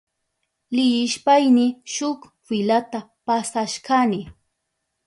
[0.75, 4.21] Leyishpayni shuk filata pasashkani.